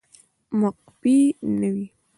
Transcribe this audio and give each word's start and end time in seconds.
مقفي 0.59 1.17
نه 1.59 1.67
وي 1.73 1.85